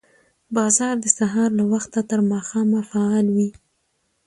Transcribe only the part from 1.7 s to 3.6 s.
وخته تر ماښامه فعال وي